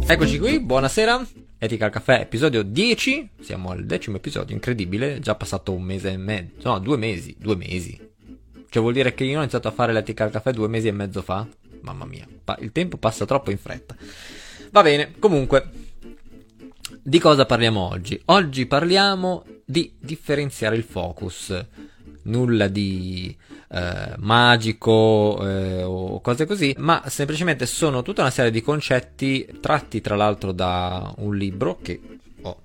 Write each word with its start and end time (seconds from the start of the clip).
Eccoci 0.00 0.38
qui, 0.38 0.60
buonasera. 0.60 1.26
Etica 1.58 1.86
al 1.86 1.90
caffè, 1.90 2.20
episodio 2.20 2.62
10. 2.62 3.30
Siamo 3.40 3.70
al 3.70 3.84
decimo 3.84 4.16
episodio, 4.16 4.54
incredibile. 4.54 5.20
Già 5.20 5.34
passato 5.34 5.72
un 5.72 5.82
mese 5.82 6.10
e 6.10 6.16
mezzo. 6.16 6.68
No, 6.68 6.78
due 6.78 6.96
mesi. 6.96 7.36
Due 7.38 7.56
mesi. 7.56 7.98
Cioè 8.68 8.82
vuol 8.82 8.94
dire 8.94 9.14
che 9.14 9.24
io 9.24 9.38
ho 9.38 9.40
iniziato 9.42 9.68
a 9.68 9.72
fare 9.72 9.92
l'etica 9.92 10.24
al 10.24 10.30
caffè 10.30 10.52
due 10.52 10.68
mesi 10.68 10.88
e 10.88 10.92
mezzo 10.92 11.22
fa? 11.22 11.46
Mamma 11.82 12.04
mia, 12.04 12.26
il 12.60 12.72
tempo 12.72 12.96
passa 12.96 13.26
troppo 13.26 13.50
in 13.50 13.58
fretta. 13.58 13.94
Va 14.70 14.82
bene, 14.82 15.14
comunque. 15.18 15.68
Di 17.02 17.18
cosa 17.18 17.44
parliamo 17.44 17.80
oggi? 17.80 18.20
Oggi 18.26 18.66
parliamo 18.66 19.44
di 19.64 19.94
differenziare 19.98 20.76
il 20.76 20.84
focus. 20.84 21.66
Nulla 22.24 22.68
di 22.68 23.36
eh, 23.68 24.14
magico 24.18 25.46
eh, 25.46 25.82
o 25.82 26.20
cose 26.20 26.46
così, 26.46 26.74
ma 26.78 27.02
semplicemente 27.06 27.66
sono 27.66 28.02
tutta 28.02 28.20
una 28.20 28.30
serie 28.30 28.50
di 28.50 28.60
concetti 28.60 29.48
tratti 29.60 30.00
tra 30.00 30.14
l'altro 30.14 30.52
da 30.52 31.12
un 31.18 31.36
libro 31.36 31.78
che 31.82 32.00
ho 32.42 32.62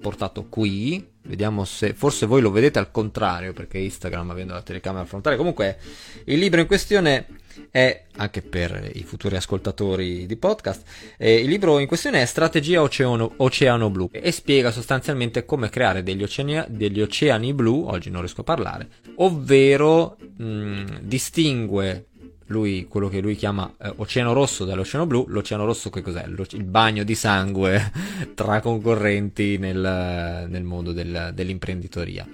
portato 0.00 0.46
qui. 0.48 1.06
Vediamo 1.30 1.64
se 1.64 1.94
forse 1.94 2.26
voi 2.26 2.40
lo 2.40 2.50
vedete 2.50 2.80
al 2.80 2.90
contrario 2.90 3.52
perché 3.52 3.78
Instagram 3.78 4.30
avendo 4.30 4.52
la 4.52 4.62
telecamera 4.62 5.04
frontale. 5.04 5.36
Comunque 5.36 5.78
il 6.24 6.40
libro 6.40 6.60
in 6.60 6.66
questione 6.66 7.26
è, 7.70 8.06
anche 8.16 8.42
per 8.42 8.90
i 8.94 9.04
futuri 9.04 9.36
ascoltatori 9.36 10.26
di 10.26 10.36
podcast, 10.36 10.82
eh, 11.16 11.36
il 11.36 11.48
libro 11.48 11.78
in 11.78 11.86
questione 11.86 12.20
è 12.20 12.24
Strategia 12.24 12.82
Oceano, 12.82 13.34
Oceano 13.36 13.90
Blu 13.90 14.08
e 14.10 14.32
spiega 14.32 14.72
sostanzialmente 14.72 15.44
come 15.44 15.68
creare 15.68 16.02
degli 16.02 16.24
oceani, 16.24 16.64
degli 16.66 17.00
oceani 17.00 17.54
blu, 17.54 17.84
oggi 17.86 18.10
non 18.10 18.22
riesco 18.22 18.40
a 18.40 18.44
parlare, 18.44 18.88
ovvero 19.18 20.16
mh, 20.36 20.98
distingue 21.02 22.06
lui, 22.50 22.86
quello 22.88 23.08
che 23.08 23.20
lui 23.20 23.36
chiama 23.36 23.72
eh, 23.80 23.92
oceano 23.96 24.32
rosso 24.32 24.64
dall'oceano 24.64 25.06
blu, 25.06 25.24
l'oceano 25.28 25.64
rosso 25.64 25.88
che 25.90 26.02
cos'è? 26.02 26.26
Lo, 26.26 26.44
il 26.50 26.64
bagno 26.64 27.04
di 27.04 27.14
sangue 27.14 27.92
tra 28.34 28.60
concorrenti 28.60 29.56
nel, 29.58 30.46
nel 30.48 30.62
mondo 30.62 30.92
del, 30.92 31.30
dell'imprenditoria. 31.32 32.26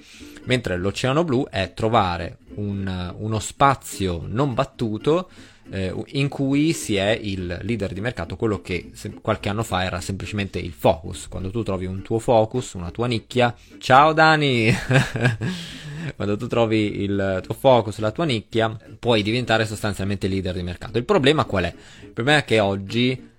Mentre 0.45 0.77
l'oceano 0.77 1.25
blu 1.25 1.47
è 1.49 1.73
trovare 1.75 2.39
un, 2.57 3.15
uno 3.19 3.39
spazio 3.39 4.23
non 4.27 4.55
battuto 4.55 5.29
eh, 5.71 5.93
in 6.09 6.29
cui 6.29 6.73
si 6.73 6.97
è 6.97 7.19
il 7.21 7.59
leader 7.63 7.93
di 7.93 8.01
mercato, 8.01 8.37
quello 8.37 8.61
che 8.61 8.91
se, 8.93 9.13
qualche 9.21 9.49
anno 9.49 9.63
fa 9.63 9.85
era 9.85 10.01
semplicemente 10.01 10.59
il 10.59 10.73
focus. 10.73 11.29
Quando 11.29 11.51
tu 11.51 11.63
trovi 11.63 11.87
un 11.87 12.03
tuo 12.03 12.19
focus, 12.19 12.75
una 12.75 12.91
tua 12.91 13.07
nicchia, 13.07 13.55
ciao 13.79 14.13
Dani! 14.13 14.73
Quando 16.15 16.37
tu 16.37 16.47
trovi 16.47 17.03
il 17.03 17.41
tuo 17.43 17.55
focus, 17.55 17.99
la 17.99 18.13
tua 18.13 18.25
nicchia, 18.25 18.77
puoi 18.99 19.23
diventare 19.23 19.67
sostanzialmente 19.67 20.29
leader 20.29 20.55
di 20.55 20.63
mercato. 20.63 20.99
Il 20.99 21.05
problema 21.05 21.45
qual 21.45 21.65
è? 21.65 21.75
Il 22.03 22.11
problema 22.11 22.39
è 22.39 22.45
che 22.45 22.61
oggi 22.61 23.35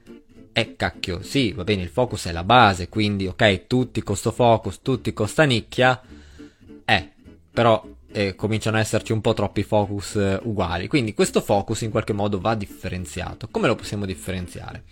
è 0.52 0.76
cacchio, 0.76 1.22
sì, 1.22 1.54
va 1.54 1.64
bene, 1.64 1.84
il 1.84 1.90
focus 1.90 2.26
è 2.26 2.32
la 2.32 2.44
base, 2.44 2.90
quindi 2.90 3.28
ok, 3.28 3.68
tutti 3.68 4.02
con 4.02 4.18
sto 4.18 4.32
focus, 4.32 4.82
tutti 4.82 5.14
con 5.14 5.28
sta 5.28 5.44
nicchia, 5.44 6.02
eh, 6.84 7.12
però 7.54 7.82
eh, 8.12 8.36
cominciano 8.36 8.78
ad 8.78 8.84
esserci 8.84 9.12
un 9.12 9.22
po' 9.22 9.34
troppi 9.34 9.64
focus 9.64 10.16
eh, 10.16 10.40
uguali. 10.44 10.88
Quindi 10.88 11.14
questo 11.14 11.42
focus 11.42 11.82
in 11.82 11.92
qualche 11.92 12.14
modo 12.14 12.40
va 12.40 12.56
differenziato. 12.56 13.48
Come 13.50 13.68
lo 13.68 13.76
possiamo 13.76 14.06
differenziare? 14.06 14.84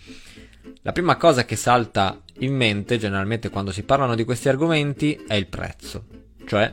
La 0.82 0.92
prima 0.92 1.16
cosa 1.16 1.44
che 1.44 1.56
salta 1.56 2.20
in 2.38 2.54
mente 2.54 2.98
generalmente 2.98 3.50
quando 3.50 3.72
si 3.72 3.82
parlano 3.82 4.14
di 4.14 4.24
questi 4.24 4.48
argomenti 4.48 5.24
è 5.26 5.34
il 5.34 5.46
prezzo, 5.46 6.04
cioè 6.46 6.72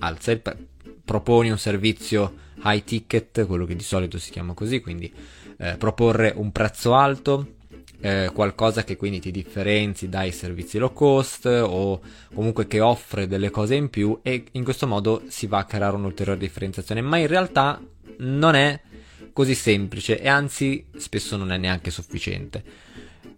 alza 0.00 0.30
il 0.30 0.40
pre- 0.40 0.56
proponi 1.04 1.50
un 1.50 1.58
servizio 1.58 2.46
high 2.64 2.84
ticket, 2.84 3.46
quello 3.46 3.64
che 3.64 3.76
di 3.76 3.82
solito 3.82 4.18
si 4.18 4.30
chiama 4.30 4.54
così, 4.54 4.80
quindi 4.80 5.12
eh, 5.58 5.76
proporre 5.76 6.32
un 6.36 6.52
prezzo 6.52 6.94
alto, 6.94 7.54
eh, 8.00 8.30
qualcosa 8.32 8.84
che 8.84 8.96
quindi 8.96 9.20
ti 9.20 9.30
differenzi 9.30 10.08
dai 10.08 10.30
servizi 10.32 10.78
low 10.78 10.92
cost 10.92 11.46
o 11.46 12.00
comunque 12.32 12.66
che 12.66 12.80
offre 12.80 13.26
delle 13.26 13.50
cose 13.50 13.74
in 13.74 13.90
più 13.90 14.18
e 14.22 14.44
in 14.52 14.64
questo 14.64 14.86
modo 14.86 15.22
si 15.28 15.46
va 15.46 15.58
a 15.58 15.64
creare 15.64 15.96
un'ulteriore 15.96 16.38
differenziazione, 16.38 17.00
ma 17.00 17.16
in 17.18 17.26
realtà 17.26 17.80
non 18.18 18.54
è 18.54 18.80
così 19.32 19.54
semplice 19.54 20.20
e 20.20 20.28
anzi 20.28 20.86
spesso 20.96 21.36
non 21.36 21.52
è 21.52 21.56
neanche 21.56 21.90
sufficiente. 21.90 22.62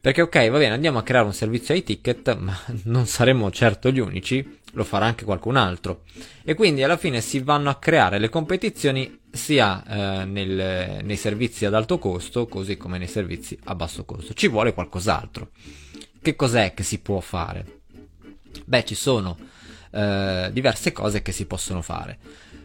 Perché 0.00 0.22
ok, 0.22 0.48
va 0.48 0.56
bene, 0.56 0.72
andiamo 0.72 0.98
a 0.98 1.02
creare 1.02 1.26
un 1.26 1.34
servizio 1.34 1.74
ai 1.74 1.82
ticket, 1.82 2.36
ma 2.40 2.58
non 2.84 3.06
saremo 3.06 3.50
certo 3.50 3.90
gli 3.90 3.98
unici, 3.98 4.58
lo 4.72 4.84
farà 4.84 5.04
anche 5.04 5.26
qualcun 5.26 5.56
altro. 5.56 6.04
E 6.42 6.54
quindi 6.54 6.82
alla 6.82 6.96
fine 6.96 7.20
si 7.20 7.40
vanno 7.40 7.68
a 7.68 7.74
creare 7.74 8.18
le 8.18 8.30
competizioni 8.30 9.19
sia 9.30 9.84
eh, 9.84 10.24
nel, 10.24 11.04
nei 11.04 11.16
servizi 11.16 11.64
ad 11.64 11.74
alto 11.74 11.98
costo, 11.98 12.46
così 12.46 12.76
come 12.76 12.98
nei 12.98 13.08
servizi 13.08 13.58
a 13.64 13.74
basso 13.74 14.04
costo. 14.04 14.34
Ci 14.34 14.48
vuole 14.48 14.74
qualcos'altro. 14.74 15.50
Che 16.20 16.36
cos'è 16.36 16.74
che 16.74 16.82
si 16.82 16.98
può 16.98 17.20
fare? 17.20 17.80
Beh, 18.64 18.84
ci 18.84 18.94
sono 18.94 19.36
eh, 19.92 20.50
diverse 20.52 20.92
cose 20.92 21.22
che 21.22 21.32
si 21.32 21.46
possono 21.46 21.82
fare. 21.82 22.18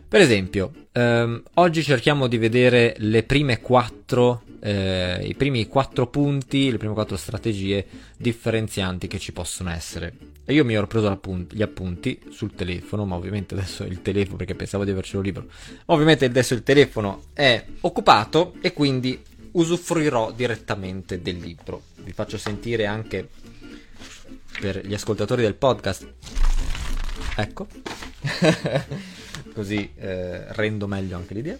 Per 0.07 0.21
esempio, 0.21 0.71
ehm, 0.91 1.41
oggi 1.55 1.83
cerchiamo 1.83 2.27
di 2.27 2.37
vedere 2.37 2.95
le 2.99 3.23
prime 3.23 3.59
quattro, 3.59 4.43
eh, 4.61 5.25
i 5.25 5.33
primi 5.33 5.67
quattro 5.67 6.07
punti, 6.07 6.69
le 6.69 6.77
prime 6.77 6.93
quattro 6.93 7.17
strategie 7.17 7.85
differenzianti 8.15 9.07
che 9.07 9.17
ci 9.17 9.33
possono 9.33 9.71
essere. 9.71 10.13
E 10.45 10.53
io 10.53 10.63
mi 10.63 10.75
ero 10.75 10.85
preso 10.85 11.19
gli 11.49 11.63
appunti 11.63 12.21
sul 12.29 12.53
telefono, 12.53 13.05
ma 13.05 13.15
ovviamente 13.15 13.55
adesso 13.55 13.83
il 13.83 14.03
telefono, 14.03 14.37
perché 14.37 14.53
pensavo 14.53 14.85
di 14.85 14.91
avercelo 14.91 15.23
libero, 15.23 15.47
ovviamente 15.85 16.25
adesso 16.25 16.53
il 16.53 16.61
telefono 16.61 17.23
è 17.33 17.65
occupato 17.81 18.53
e 18.61 18.71
quindi 18.73 19.19
usufruirò 19.53 20.31
direttamente 20.31 21.19
del 21.19 21.37
libro. 21.37 21.81
Vi 22.03 22.11
faccio 22.11 22.37
sentire 22.37 22.85
anche 22.85 23.27
per 24.59 24.85
gli 24.85 24.93
ascoltatori 24.93 25.41
del 25.41 25.55
podcast. 25.55 26.13
Ecco. 27.37 27.67
così 29.55 29.89
eh, 29.95 30.53
rendo 30.53 30.85
meglio 30.85 31.15
anche 31.15 31.33
l'idea. 31.33 31.57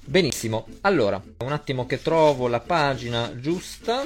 Benissimo, 0.00 0.66
allora, 0.80 1.22
un 1.38 1.52
attimo 1.52 1.84
che 1.84 2.00
trovo 2.00 2.48
la 2.48 2.60
pagina 2.60 3.38
giusta, 3.38 4.04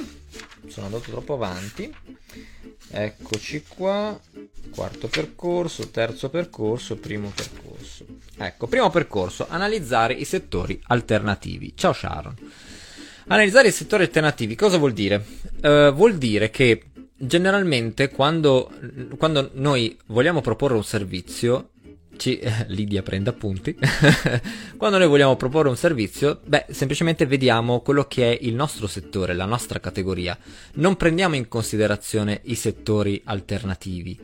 sono 0.67 0.87
andato 0.87 1.09
troppo 1.09 1.33
avanti, 1.35 1.91
eccoci 2.91 3.63
qua, 3.67 4.19
quarto 4.71 5.07
percorso, 5.07 5.89
terzo 5.89 6.29
percorso, 6.29 6.97
primo 6.97 7.31
percorso. 7.33 8.05
Ecco, 8.37 8.67
primo 8.67 8.89
percorso, 8.89 9.47
analizzare 9.47 10.13
i 10.13 10.25
settori 10.25 10.79
alternativi. 10.87 11.73
Ciao 11.75 11.93
Sharon. 11.93 12.35
Analizzare 13.27 13.69
i 13.69 13.71
settori 13.71 14.03
alternativi 14.03 14.55
cosa 14.55 14.77
vuol 14.77 14.93
dire? 14.93 15.23
Uh, 15.61 15.91
vuol 15.93 16.17
dire 16.17 16.49
che 16.49 16.83
generalmente 17.15 18.09
quando, 18.09 18.71
quando 19.17 19.51
noi 19.53 19.97
vogliamo 20.07 20.41
proporre 20.41 20.75
un 20.75 20.83
servizio 20.83 21.71
ci, 22.19 22.37
eh, 22.37 22.65
Lidia 22.67 23.01
prende 23.01 23.29
appunti, 23.29 23.75
quando 24.77 24.97
noi 24.97 25.07
vogliamo 25.07 25.35
proporre 25.37 25.69
un 25.69 25.77
servizio, 25.77 26.41
beh, 26.45 26.65
semplicemente 26.69 27.25
vediamo 27.25 27.79
quello 27.79 28.03
che 28.03 28.31
è 28.31 28.37
il 28.41 28.53
nostro 28.53 28.85
settore, 28.85 29.33
la 29.33 29.45
nostra 29.45 29.79
categoria, 29.79 30.37
non 30.73 30.97
prendiamo 30.97 31.35
in 31.35 31.47
considerazione 31.47 32.41
i 32.43 32.55
settori 32.55 33.21
alternativi, 33.23 34.19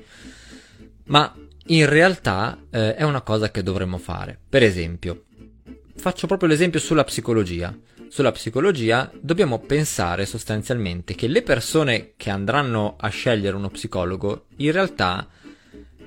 ma 1.06 1.34
in 1.68 1.86
realtà 1.88 2.60
eh, 2.70 2.96
è 2.96 3.04
una 3.04 3.22
cosa 3.22 3.50
che 3.50 3.64
dovremmo 3.64 3.98
fare. 3.98 4.38
Per 4.48 4.62
esempio, 4.62 5.24
faccio 5.96 6.28
proprio 6.28 6.50
l'esempio 6.50 6.80
sulla 6.80 7.04
psicologia. 7.04 7.76
Sulla 8.08 8.32
psicologia 8.32 9.10
dobbiamo 9.20 9.60
pensare 9.60 10.26
sostanzialmente 10.26 11.16
che 11.16 11.28
le 11.28 11.42
persone 11.42 12.14
che 12.18 12.30
andranno 12.30 12.96
a 13.00 13.10
scegliere 13.10 13.56
uno 13.56 13.70
psicologo 13.70 14.46
in 14.58 14.72
realtà 14.72 15.28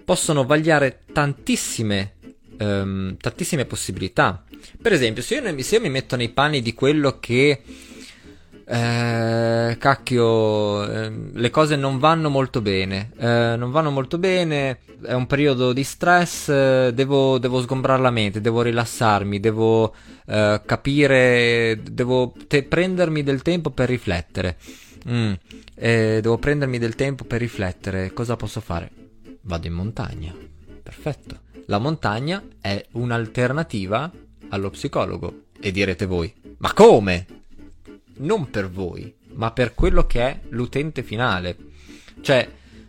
possono 0.08 0.46
vagliare 0.46 1.00
tantissime, 1.12 2.14
um, 2.60 3.14
tantissime 3.18 3.66
possibilità. 3.66 4.42
Per 4.80 4.90
esempio, 4.90 5.22
se 5.22 5.34
io, 5.34 5.62
se 5.62 5.74
io, 5.74 5.82
mi 5.82 5.90
metto 5.90 6.16
nei 6.16 6.30
panni 6.30 6.62
di 6.62 6.72
quello 6.72 7.18
che... 7.20 7.60
Eh, 8.70 9.76
cacchio, 9.78 10.90
eh, 10.90 11.12
le 11.32 11.50
cose 11.50 11.76
non 11.76 11.98
vanno 11.98 12.30
molto 12.30 12.62
bene. 12.62 13.10
Eh, 13.18 13.54
non 13.58 13.70
vanno 13.70 13.90
molto 13.90 14.16
bene. 14.16 14.78
È 15.02 15.12
un 15.12 15.26
periodo 15.26 15.74
di 15.74 15.84
stress. 15.84 16.48
Eh, 16.48 16.92
devo, 16.94 17.38
devo 17.38 17.60
sgombrare 17.60 18.00
la 18.00 18.10
mente, 18.10 18.40
devo 18.40 18.62
rilassarmi, 18.62 19.40
devo 19.40 19.94
eh, 20.26 20.62
capire, 20.64 21.80
devo 21.82 22.32
te- 22.46 22.62
prendermi 22.62 23.22
del 23.22 23.42
tempo 23.42 23.70
per 23.72 23.90
riflettere. 23.90 24.56
Mm, 25.06 25.32
eh, 25.74 26.20
devo 26.22 26.38
prendermi 26.38 26.78
del 26.78 26.94
tempo 26.94 27.24
per 27.24 27.40
riflettere. 27.40 28.14
Cosa 28.14 28.36
posso 28.36 28.60
fare? 28.62 28.97
Vado 29.48 29.66
in 29.66 29.72
montagna. 29.72 30.36
Perfetto. 30.82 31.40
La 31.68 31.78
montagna 31.78 32.44
è 32.60 32.84
un'alternativa 32.92 34.12
allo 34.50 34.68
psicologo. 34.68 35.44
E 35.58 35.70
direte 35.72 36.04
voi, 36.04 36.30
ma 36.58 36.74
come? 36.74 37.26
Non 38.18 38.50
per 38.50 38.68
voi, 38.68 39.12
ma 39.32 39.50
per 39.52 39.72
quello 39.72 40.06
che 40.06 40.20
è 40.20 40.40
l'utente 40.50 41.02
finale. 41.02 41.56
Cioè, 42.20 42.46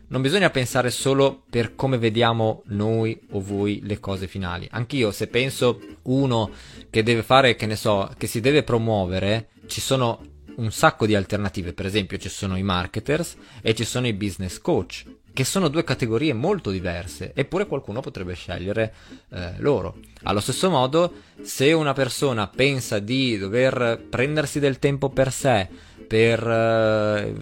non 0.07 0.21
bisogna 0.21 0.50
pensare 0.50 0.89
solo 0.89 1.44
per 1.50 1.75
come 1.75 1.97
vediamo 1.97 2.63
noi 2.65 3.17
o 3.31 3.39
voi 3.39 3.79
le 3.83 4.01
cose 4.01 4.27
finali. 4.27 4.67
Anch'io, 4.69 5.12
se 5.12 5.27
penso 5.27 5.79
uno 6.03 6.51
che 6.89 7.03
deve 7.03 7.23
fare, 7.23 7.55
che 7.55 7.67
ne 7.67 7.77
so, 7.77 8.12
che 8.17 8.27
si 8.27 8.41
deve 8.41 8.63
promuovere, 8.63 9.51
ci 9.67 9.79
sono 9.79 10.25
un 10.57 10.71
sacco 10.71 11.05
di 11.05 11.15
alternative, 11.15 11.71
per 11.71 11.85
esempio 11.85 12.17
ci 12.17 12.27
sono 12.27 12.57
i 12.57 12.63
marketers 12.63 13.38
e 13.62 13.73
ci 13.73 13.85
sono 13.85 14.07
i 14.07 14.13
business 14.13 14.59
coach, 14.59 15.05
che 15.39 15.45
sono 15.45 15.69
due 15.69 15.86
categorie 15.86 16.33
molto 16.33 16.69
diverse, 16.69 17.31
eppure 17.33 17.65
qualcuno 17.65 18.01
potrebbe 18.01 18.33
scegliere 18.33 18.94
eh, 19.30 19.53
loro. 19.59 19.95
Allo 20.24 20.41
stesso 20.41 20.69
modo, 20.69 21.13
se 21.41 21.71
una 21.71 21.94
persona 21.94 22.47
pensa 22.47 23.00
di 23.00 23.38
dover 23.38 24.03
prendersi 24.09 24.59
del 24.59 24.80
tempo 24.80 25.07
per 25.07 25.31
sé, 25.31 25.65
per 26.06 26.45
eh, 26.45 27.33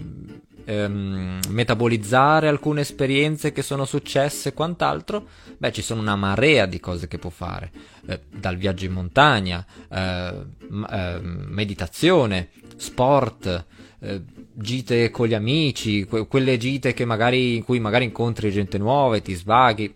ehm, 0.64 1.40
metabolizzare 1.48 2.46
alcune 2.46 2.82
esperienze 2.82 3.50
che 3.50 3.62
sono 3.62 3.84
successe 3.84 4.50
e 4.50 4.54
quant'altro, 4.54 5.26
beh, 5.56 5.72
ci 5.72 5.82
sono 5.82 6.00
una 6.00 6.14
marea 6.14 6.66
di 6.66 6.78
cose 6.78 7.08
che 7.08 7.18
può 7.18 7.30
fare, 7.30 7.72
eh, 8.06 8.20
dal 8.30 8.54
viaggio 8.54 8.84
in 8.84 8.92
montagna, 8.92 9.66
eh, 9.90 10.44
eh, 10.88 11.18
meditazione, 11.20 12.50
sport, 12.76 13.66
eh, 13.98 14.22
gite 14.60 15.10
con 15.10 15.28
gli 15.28 15.34
amici, 15.34 16.04
que- 16.04 16.26
quelle 16.26 16.56
gite 16.56 16.94
magari, 17.04 17.56
in 17.56 17.64
cui 17.64 17.78
magari 17.78 18.04
incontri 18.04 18.50
gente 18.50 18.76
nuova 18.78 19.16
e 19.16 19.22
ti 19.22 19.34
svaghi, 19.34 19.94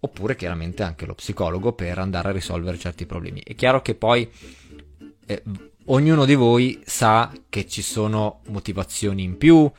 oppure 0.00 0.36
chiaramente 0.36 0.82
anche 0.82 1.06
lo 1.06 1.14
psicologo 1.14 1.72
per 1.72 1.98
andare 1.98 2.28
a 2.28 2.32
risolvere 2.32 2.78
certi 2.78 3.06
problemi. 3.06 3.40
È 3.42 3.54
chiaro 3.54 3.80
che 3.80 3.94
poi 3.94 4.28
eh, 5.26 5.42
ognuno 5.86 6.24
di 6.26 6.34
voi 6.34 6.80
sa 6.84 7.32
che 7.48 7.66
ci 7.66 7.80
sono 7.80 8.40
motivazioni 8.48 9.22
in 9.22 9.38
più, 9.38 9.70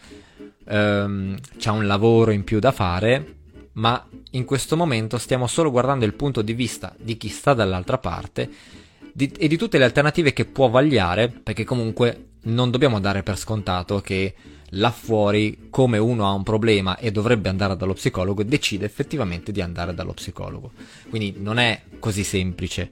ehm, 0.67 1.37
c'è 1.57 1.69
un 1.69 1.85
lavoro 1.85 2.31
in 2.31 2.43
più 2.43 2.59
da 2.59 2.71
fare, 2.71 3.33
ma 3.73 4.07
in 4.31 4.45
questo 4.45 4.75
momento 4.75 5.17
stiamo 5.17 5.45
solo 5.47 5.69
guardando 5.69 6.05
il 6.05 6.13
punto 6.13 6.41
di 6.41 6.53
vista 6.53 6.95
di 6.97 7.17
chi 7.17 7.29
sta 7.29 7.53
dall'altra 7.53 7.99
parte 7.99 8.49
di, 9.13 9.31
e 9.37 9.47
di 9.47 9.57
tutte 9.57 9.77
le 9.77 9.85
alternative 9.85 10.33
che 10.33 10.45
può 10.45 10.67
vagliare, 10.69 11.29
perché 11.29 11.63
comunque 11.63 12.31
non 12.45 12.71
dobbiamo 12.71 12.99
dare 12.99 13.23
per 13.23 13.37
scontato 13.37 14.01
che 14.01 14.33
là 14.69 14.91
fuori, 14.91 15.67
come 15.69 15.97
uno 15.97 16.27
ha 16.27 16.31
un 16.31 16.43
problema 16.43 16.97
e 16.97 17.11
dovrebbe 17.11 17.49
andare 17.49 17.75
dallo 17.75 17.93
psicologo, 17.93 18.43
decide 18.43 18.85
effettivamente 18.85 19.51
di 19.51 19.61
andare 19.61 19.93
dallo 19.93 20.13
psicologo. 20.13 20.71
Quindi 21.09 21.35
non 21.37 21.59
è 21.59 21.83
così 21.99 22.23
semplice. 22.23 22.91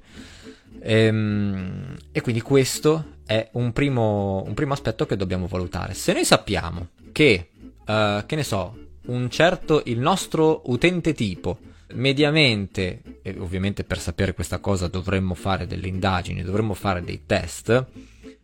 Ehm, 0.82 1.96
e 2.12 2.22
quindi 2.22 2.42
questo 2.42 3.18
è 3.26 3.50
un 3.54 3.72
primo, 3.74 4.44
un 4.46 4.54
primo 4.54 4.74
aspetto 4.74 5.06
che 5.06 5.16
dobbiamo 5.16 5.48
valutare. 5.48 5.94
Se 5.94 6.14
noi 6.14 6.26
sappiamo 6.26 6.90
che 7.12 7.50
uh, 7.86 8.26
che 8.26 8.36
ne 8.36 8.44
so, 8.44 8.78
un 9.06 9.30
certo, 9.30 9.82
il 9.86 10.00
nostro 10.00 10.62
utente 10.66 11.14
tipo, 11.14 11.60
mediamente, 11.94 13.20
e 13.22 13.36
ovviamente 13.38 13.84
per 13.84 14.00
sapere 14.00 14.34
questa 14.34 14.60
cosa 14.60 14.88
dovremmo 14.88 15.34
fare 15.34 15.68
delle 15.68 15.88
indagini, 15.88 16.44
dovremmo 16.44 16.74
fare 16.74 17.04
dei 17.04 17.24
test, 17.26 17.86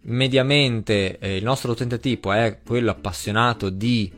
mediamente 0.02 1.18
eh, 1.20 1.38
il 1.38 1.44
nostro 1.44 1.72
utente 1.72 2.00
tipo 2.00 2.32
è 2.32 2.60
quello 2.64 2.92
appassionato 2.92 3.70
di 3.70 4.12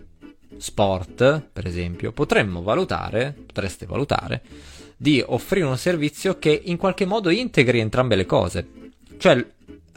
sport, 0.58 1.48
per 1.52 1.66
esempio, 1.66 2.12
potremmo 2.12 2.62
valutare, 2.62 3.36
potreste 3.46 3.86
valutare, 3.86 4.42
di 4.96 5.24
offrire 5.26 5.66
un 5.66 5.78
servizio 5.78 6.38
che 6.38 6.62
in 6.66 6.78
qualche 6.78 7.06
modo 7.06 7.30
integri 7.30 7.80
entrambe 7.80 8.16
le 8.16 8.26
cose. 8.26 8.68
Cioè 9.18 9.46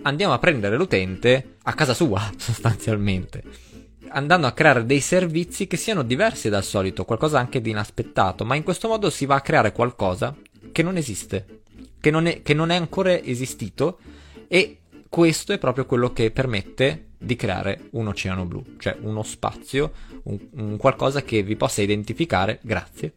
andiamo 0.03 0.33
a 0.33 0.39
prendere 0.39 0.77
l'utente 0.77 1.57
a 1.63 1.75
casa 1.75 1.95
sua, 1.95 2.31
sostanzialmente 2.37 3.73
andando 4.15 4.47
a 4.47 4.53
creare 4.53 4.87
dei 4.87 5.01
servizi 5.01 5.67
che 5.67 5.77
siano 5.77 6.03
diversi 6.03 6.49
dal 6.49 6.65
solito, 6.65 7.05
qualcosa 7.05 7.39
anche 7.39 7.61
di 7.61 7.71
inaspettato, 7.71 8.45
ma 8.45 8.55
in 8.55 8.63
questo 8.63 8.89
modo 8.89 9.11
si 9.11 9.27
va 9.27 9.37
a 9.37 9.41
creare 9.41 9.73
qualcosa 9.73 10.35
che 10.73 10.83
non 10.83 10.97
esiste, 10.97 11.63
che 12.01 12.11
non 12.11 12.27
è, 12.27 12.43
che 12.43 12.55
non 12.55 12.71
è 12.71 12.77
ancora 12.77 13.21
esistito 13.21 13.99
e 14.47 14.79
questo 15.15 15.53
è 15.53 15.59
proprio 15.59 15.87
quello 15.87 16.13
che 16.13 16.33
permette 16.33 17.11
di 17.17 17.37
creare 17.37 17.87
un 17.93 18.09
oceano 18.09 18.47
blu, 18.47 18.65
cioè 18.79 18.97
uno 19.01 19.23
spazio, 19.23 19.93
un, 20.25 20.37
un 20.55 20.77
qualcosa 20.77 21.23
che 21.23 21.45
vi 21.45 21.55
possa 21.55 21.83
identificare. 21.83 22.59
Grazie. 22.65 23.13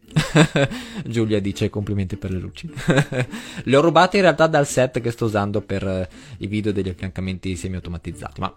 Giulia 1.04 1.40
dice 1.40 1.68
complimenti 1.70 2.16
per 2.16 2.30
le 2.30 2.38
luci. 2.38 2.70
le 3.64 3.76
ho 3.76 3.80
rubate 3.80 4.18
in 4.18 4.22
realtà 4.22 4.46
dal 4.46 4.64
set 4.64 5.00
che 5.00 5.10
sto 5.10 5.24
usando 5.24 5.60
per 5.60 5.84
uh, 5.84 6.06
i 6.36 6.46
video 6.46 6.70
degli 6.70 6.88
affiancamenti 6.88 7.56
semi-automatizzati, 7.56 8.40
ma 8.42 8.54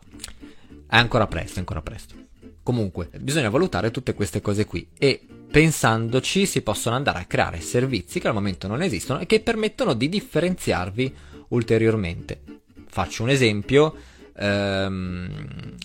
è 0.85 0.97
ancora 0.97 1.25
presto, 1.25 1.55
è 1.55 1.59
ancora 1.61 1.81
presto. 1.81 2.13
Comunque, 2.61 3.09
bisogna 3.19 3.49
valutare 3.49 3.89
tutte 3.89 4.13
queste 4.13 4.39
cose 4.39 4.65
qui 4.65 4.88
e 4.99 5.19
pensandoci 5.49 6.45
si 6.45 6.61
possono 6.61 6.95
andare 6.95 7.17
a 7.17 7.25
creare 7.25 7.59
servizi 7.59 8.19
che 8.19 8.27
al 8.27 8.35
momento 8.35 8.67
non 8.67 8.83
esistono 8.83 9.19
e 9.19 9.25
che 9.25 9.39
permettono 9.39 9.95
di 9.95 10.09
differenziarvi 10.09 11.15
ulteriormente. 11.47 12.60
Faccio 12.91 13.23
un 13.23 13.29
esempio, 13.29 13.95
ehm, 14.35 15.75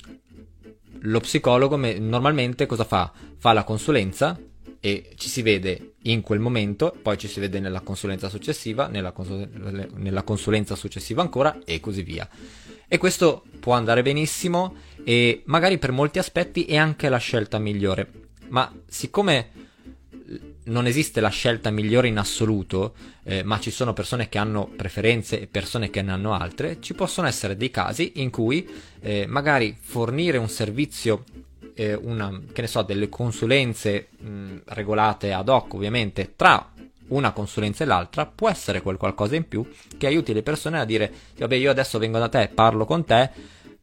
lo 1.03 1.20
psicologo 1.20 1.76
me- 1.76 2.00
normalmente 2.00 2.67
cosa 2.67 2.82
fa? 2.82 3.12
Fa 3.38 3.53
la 3.53 3.62
consulenza 3.62 4.37
e 4.81 5.12
ci 5.14 5.29
si 5.29 5.41
vede 5.41 5.93
in 6.03 6.20
quel 6.20 6.41
momento, 6.41 6.93
poi 7.00 7.17
ci 7.17 7.29
si 7.29 7.38
vede 7.38 7.61
nella 7.61 7.79
consulenza 7.79 8.29
successiva, 8.29 8.88
nella, 8.88 9.12
consul- 9.12 9.88
nella 9.94 10.25
consulenza 10.25 10.75
successiva 10.75 11.23
ancora 11.23 11.61
e 11.64 11.79
così 11.79 12.03
via. 12.03 12.29
E 12.88 12.99
questo 12.99 13.44
può 13.61 13.75
andare 13.75 14.03
benissimo 14.03 14.75
e 15.05 15.43
magari 15.47 15.79
per 15.79 15.93
molti 15.93 16.19
aspetti 16.19 16.64
è 16.64 16.75
anche 16.75 17.08
la 17.08 17.19
scelta 17.19 17.61
migliore. 17.61 18.11
Ma 18.49 18.69
siccome 18.88 19.50
non 20.64 20.87
esiste 20.87 21.20
la 21.20 21.28
scelta 21.28 21.70
migliore 21.70 22.08
in 22.08 22.19
assoluto, 22.19 22.94
eh, 23.23 23.43
ma 23.43 23.61
ci 23.61 23.70
sono 23.70 23.93
persone 23.93 24.28
che 24.28 24.38
hanno 24.38 24.67
preferenze 24.67 25.40
e 25.40 25.46
persone 25.46 25.90
che 25.90 26.02
ne 26.02 26.12
hanno 26.12 26.34
altre, 26.34 26.78
ci 26.81 26.94
possono 26.94 27.28
essere 27.28 27.56
dei 27.56 27.70
casi 27.70 28.12
in 28.17 28.31
cui 28.31 28.69
eh, 29.00 29.26
magari 29.26 29.76
fornire 29.78 30.38
un 30.38 30.49
servizio, 30.49 31.25
eh, 31.75 31.94
una, 31.94 32.40
che 32.52 32.62
ne 32.62 32.67
so, 32.67 32.82
delle 32.82 33.08
consulenze 33.08 34.08
mh, 34.19 34.56
regolate 34.67 35.32
ad 35.32 35.49
hoc 35.49 35.75
ovviamente 35.75 36.32
tra 36.34 36.72
una 37.08 37.31
consulenza 37.31 37.84
e 37.84 37.87
l'altra 37.87 38.26
può 38.26 38.49
essere 38.49 38.82
quel 38.82 38.96
qualcosa 38.96 39.37
in 39.37 39.46
più 39.46 39.64
che 39.96 40.08
aiuti 40.08 40.32
le 40.32 40.43
persone 40.43 40.81
a 40.81 40.84
dire 40.84 41.12
vabbè 41.37 41.55
io 41.55 41.70
adesso 41.70 42.00
vengo 42.00 42.19
da 42.19 42.29
te, 42.29 42.50
parlo 42.52 42.84
con 42.84 43.05
te, 43.05 43.31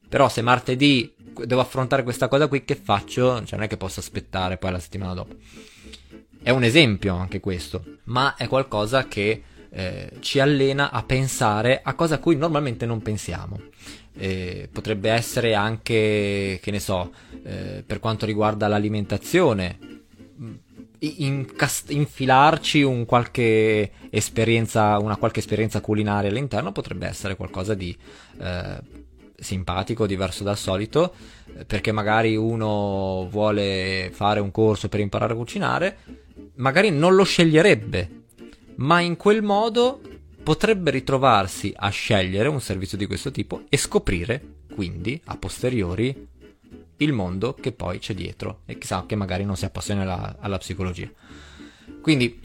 però 0.10 0.28
se 0.28 0.42
martedì 0.42 1.14
devo 1.46 1.62
affrontare 1.62 2.04
questa 2.04 2.28
cosa 2.28 2.48
qui 2.48 2.66
che 2.66 2.76
faccio, 2.76 3.44
cioè 3.46 3.56
non 3.58 3.64
è 3.64 3.68
che 3.68 3.78
posso 3.78 4.02
aspettare 4.02 4.58
poi 4.58 4.72
la 4.72 4.80
settimana 4.80 5.14
dopo. 5.14 5.36
È 6.44 6.50
un 6.50 6.66
esempio 6.66 7.16
anche 7.16 7.40
questo, 7.40 8.00
ma 8.06 8.36
è 8.36 8.50
qualcosa 8.50 9.08
che 9.08 9.44
eh, 9.70 10.12
ci 10.20 10.42
allena 10.42 10.92
a 10.92 11.02
pensare 11.04 11.80
a 11.82 11.94
cose 11.94 12.16
a 12.16 12.20
cui 12.20 12.36
normalmente 12.36 12.86
non 12.86 13.02
pensiamo. 13.02 13.62
Eh, 14.16 14.68
potrebbe 14.70 15.10
essere 15.10 15.56
anche, 15.56 16.60
che 16.62 16.72
ne 16.72 16.82
so, 16.82 17.14
eh, 17.44 17.82
per 17.88 18.00
quanto 18.00 18.26
riguarda 18.26 18.68
l'alimentazione, 18.68 19.80
incast- 21.00 21.92
infilarci 21.92 22.82
un 22.82 23.06
qualche 23.06 23.92
una 24.12 25.16
qualche 25.18 25.40
esperienza 25.40 25.80
culinaria 25.80 26.30
all'interno 26.30 26.74
potrebbe 26.74 27.08
essere 27.08 27.38
qualcosa 27.38 27.74
di 27.74 27.98
eh, 28.42 28.78
simpatico, 29.38 30.06
diverso 30.06 30.44
dal 30.44 30.58
solito, 30.58 31.14
perché 31.66 31.94
magari 31.94 32.36
uno 32.36 33.28
vuole 33.30 34.10
fare 34.12 34.40
un 34.40 34.52
corso 34.52 34.90
per 34.90 35.00
imparare 35.00 35.34
a 35.34 35.36
cucinare, 35.36 35.98
magari 36.56 36.92
non 36.92 37.16
lo 37.16 37.24
sceglierebbe, 37.24 38.24
ma 38.76 39.00
in 39.00 39.16
quel 39.16 39.42
modo 39.42 40.02
potrebbe 40.44 40.92
ritrovarsi 40.92 41.74
a 41.76 41.90
scegliere 41.90 42.50
un 42.50 42.60
servizio 42.62 42.98
di 42.98 43.06
questo 43.06 43.32
tipo 43.32 43.64
e 43.70 43.78
scoprire 43.78 44.56
quindi 44.74 45.20
a 45.26 45.38
posteriori 45.38 46.28
il 46.98 47.14
mondo 47.14 47.54
che 47.54 47.72
poi 47.72 48.00
c'è 48.00 48.14
dietro 48.14 48.62
e 48.66 48.78
chissà 48.78 49.06
che 49.08 49.16
magari 49.16 49.46
non 49.46 49.56
si 49.56 49.66
appassiona 49.66 50.02
alla, 50.02 50.38
alla 50.40 50.58
psicologia. 50.58 51.10
Quindi 52.02 52.40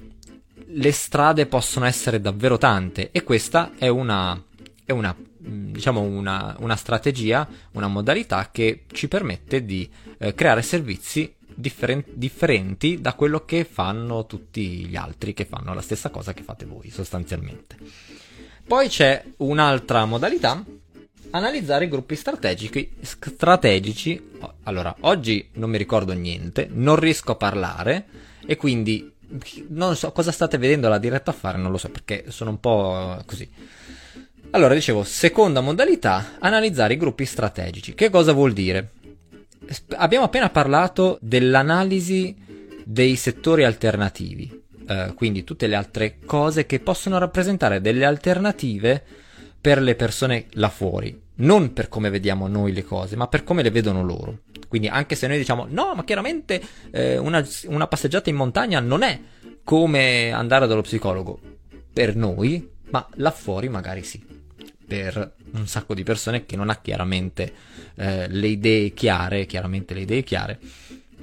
le 0.71 0.93
strade 0.93 1.47
possono 1.47 1.87
essere 1.87 2.21
davvero 2.21 2.59
tante 2.59 3.11
e 3.11 3.23
questa 3.23 3.73
è 3.79 3.89
una, 3.89 4.41
è 4.85 4.93
una 4.93 5.15
diciamo 5.39 6.01
una, 6.01 6.57
una, 6.59 6.77
strategia, 6.77 7.49
una 7.73 7.89
modalità 7.89 8.51
che 8.51 8.85
ci 8.93 9.09
permette 9.09 9.65
di 9.65 9.89
eh, 10.19 10.35
creare 10.35 10.63
servizi 10.63 11.35
differen- 11.59 12.05
differenti 12.07 13.01
da 13.01 13.15
quello 13.15 13.45
che 13.45 13.65
fanno 13.65 14.27
tutti 14.27 14.87
gli 14.87 14.97
altri 14.97 15.35
che 15.35 15.45
fanno 15.45 15.75
la 15.75 15.81
stessa 15.81 16.11
cosa 16.11 16.33
che 16.33 16.43
fate 16.43 16.65
voi 16.65 16.91
sostanzialmente. 16.91 17.77
Poi 18.67 18.89
c'è 18.89 19.25
un'altra 19.39 20.05
modalità 20.05 20.65
analizzare 21.31 21.87
i 21.87 21.89
gruppi 21.89 22.15
strategici, 22.15 22.91
strategici. 23.01 24.31
Allora, 24.65 24.95
oggi 25.01 25.49
non 25.55 25.71
mi 25.71 25.79
ricordo 25.79 26.13
niente, 26.13 26.69
non 26.71 26.97
riesco 26.97 27.33
a 27.33 27.37
parlare 27.37 28.07
e 28.47 28.57
quindi 28.57 29.13
non 29.69 29.97
so 29.97 30.13
cosa 30.13 30.33
state 30.33 30.59
vedendo 30.59 30.89
la 30.89 30.99
diretta 30.99 31.33
a 31.33 31.35
fare, 31.35 31.59
non 31.59 31.71
lo 31.71 31.79
so 31.79 31.89
perché 31.89 32.27
sono 32.29 32.51
un 32.51 32.61
po' 32.61 33.21
così. 33.27 33.49
Allora, 34.51 34.73
dicevo, 34.73 35.03
seconda 35.03 35.61
modalità, 35.61 36.37
analizzare 36.39 36.95
i 36.95 36.97
gruppi 36.97 37.27
strategici. 37.27 37.95
Che 37.95 38.09
cosa 38.09 38.33
vuol 38.33 38.55
dire? 38.55 38.93
Abbiamo 39.97 40.25
appena 40.25 40.51
parlato 40.51 41.19
dell'analisi 41.21 42.35
dei 42.85 43.17
settori 43.17 43.65
alternativi, 43.65 44.63
eh, 44.89 45.13
quindi 45.15 45.45
tutte 45.45 45.67
le 45.67 45.75
altre 45.75 46.19
cose 46.25 46.67
che 46.67 46.81
possono 46.81 47.19
rappresentare 47.19 47.81
delle 47.81 48.05
alternative 48.05 49.05
per 49.61 49.83
le 49.83 49.95
persone 49.95 50.47
là 50.53 50.69
fuori. 50.69 51.27
non 51.41 51.73
per 51.73 51.89
come 51.89 52.11
vediamo 52.11 52.49
noi 52.49 52.73
le 52.73 52.85
cose, 52.85 53.17
ma 53.17 53.29
per 53.29 53.45
come 53.45 53.63
le 53.63 53.71
vedono 53.71 54.03
loro. 54.03 54.41
Quindi 54.69 54.89
anche 54.89 55.15
se 55.15 55.27
noi 55.27 55.39
diciamo 55.39 55.67
no, 55.69 55.95
ma 55.95 56.05
chiaramente 56.05 56.61
eh, 56.91 57.17
una, 57.17 57.47
una 57.67 57.87
passeggiata 57.87 58.31
in 58.31 58.37
montagna 58.37 58.81
non 58.81 59.03
è 59.03 59.19
come 59.65 60.33
andare 60.33 60.67
dallo 60.67 60.83
psicologo 60.83 61.39
per 61.93 62.17
noi, 62.17 62.69
ma 62.91 63.07
là 63.15 63.31
fuori 63.31 63.69
magari 63.69 64.03
sì, 64.03 64.23
per 64.89 65.35
un 65.53 65.67
sacco 65.67 65.93
di 65.95 66.03
persone 66.03 66.47
che 66.47 66.57
non 66.57 66.71
ha 66.71 66.81
chiaramente 66.81 67.53
eh, 67.95 68.27
le 68.29 68.47
idee 68.47 68.95
chiare, 68.95 69.45
chiaramente 69.45 69.93
le 69.93 70.01
idee 70.01 70.25
chiare 70.25 70.59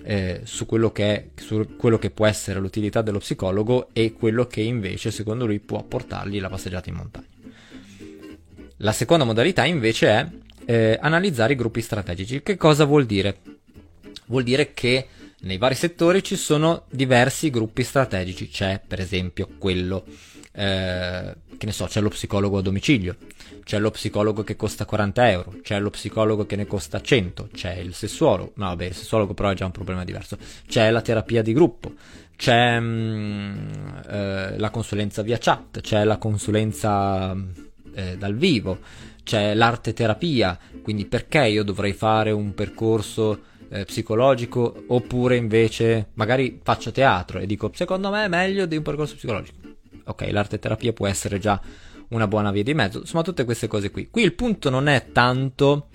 eh, 0.03 0.41
su, 0.43 0.67
quello 0.67 0.91
che 0.91 1.15
è, 1.15 1.41
su 1.41 1.75
quello 1.75 1.98
che 1.98 2.12
può 2.12 2.27
essere 2.27 2.60
l'utilità 2.60 3.01
dello 3.01 3.17
psicologo 3.17 3.89
e 3.91 4.13
quello 4.13 4.45
che 4.45 4.62
invece 4.62 5.10
secondo 5.10 5.48
lui 5.48 5.60
può 5.60 5.81
portargli 5.81 6.39
la 6.39 6.50
passeggiata 6.50 6.89
in 6.89 6.95
montagna. 6.95 7.25
La 8.77 8.91
seconda 8.91 9.24
modalità 9.24 9.65
invece 9.65 10.07
è 10.07 10.27
eh, 10.65 10.98
analizzare 11.01 11.53
i 11.53 11.55
gruppi 11.55 11.81
strategici. 11.81 12.43
Che 12.43 12.55
cosa 12.55 12.86
vuol 12.86 13.05
dire? 13.05 13.38
Vuol 14.27 14.43
dire 14.43 14.74
che 14.74 15.07
nei 15.41 15.57
vari 15.57 15.75
settori 15.75 16.24
ci 16.24 16.36
sono 16.36 16.86
diversi 16.91 17.50
gruppi 17.50 17.84
strategici. 17.84 18.50
C'è 18.50 18.81
per 18.86 19.00
esempio 19.00 19.50
quello, 19.57 20.05
eh, 20.55 21.35
che 21.57 21.65
ne 21.65 21.71
so, 21.71 21.85
c'è 21.85 22.01
lo 22.01 22.09
psicologo 22.09 22.57
a 22.57 22.62
domicilio, 22.62 23.17
c'è 23.63 23.79
lo 23.79 23.91
psicologo 23.91 24.43
che 24.43 24.55
costa 24.55 24.85
40 24.85 25.29
euro, 25.29 25.53
c'è 25.62 25.79
lo 25.79 25.89
psicologo 25.89 26.45
che 26.45 26.55
ne 26.55 26.65
costa 26.65 27.01
100, 27.01 27.50
c'è 27.53 27.75
il 27.75 27.93
sessuologo, 27.93 28.53
no 28.55 28.67
vabbè 28.67 28.85
il 28.85 28.93
sessuologo 28.93 29.33
però 29.33 29.50
è 29.50 29.55
già 29.55 29.65
un 29.65 29.71
problema 29.71 30.03
diverso, 30.03 30.38
c'è 30.67 30.89
la 30.91 31.01
terapia 31.01 31.41
di 31.41 31.53
gruppo, 31.53 31.93
c'è 32.35 32.79
mh, 32.79 32.85
mm, 32.85 33.88
eh, 34.09 34.57
la 34.57 34.69
consulenza 34.69 35.21
via 35.21 35.38
chat, 35.38 35.81
c'è 35.81 36.03
la 36.03 36.17
consulenza 36.17 37.35
eh, 37.93 38.17
dal 38.17 38.35
vivo, 38.35 38.79
c'è 39.24 39.53
l'arte 39.55 39.93
terapia, 39.93 40.57
quindi 40.81 41.05
perché 41.05 41.47
io 41.47 41.63
dovrei 41.63 41.93
fare 41.93 42.31
un 42.31 42.53
percorso 42.53 43.53
eh, 43.69 43.85
psicologico 43.85 44.83
oppure 44.88 45.35
invece 45.35 46.09
magari 46.13 46.59
faccio 46.63 46.91
teatro 46.91 47.39
e 47.39 47.47
dico 47.47 47.71
secondo 47.74 48.12
me 48.12 48.25
è 48.25 48.27
meglio 48.27 48.65
di 48.65 48.77
un 48.77 48.83
percorso 48.83 49.15
psicologico. 49.15 49.64
Ok, 50.05 50.27
l'arte 50.31 50.59
terapia 50.59 50.93
può 50.93 51.07
essere 51.07 51.39
già 51.39 51.59
una 52.09 52.27
buona 52.27 52.51
via 52.51 52.63
di 52.63 52.74
mezzo, 52.74 53.00
insomma 53.00 53.24
tutte 53.24 53.45
queste 53.45 53.67
cose 53.67 53.89
qui. 53.91 54.09
Qui 54.09 54.24
il 54.24 54.33
punto 54.33 54.69
non 54.69 54.88
è 54.88 55.12
tanto 55.12 55.88